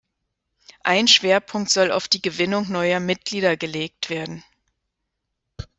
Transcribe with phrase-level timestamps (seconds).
[0.83, 4.43] Ein Schwerpunkt soll auf die Gewinnung neuer Mitglieder gelegt werden.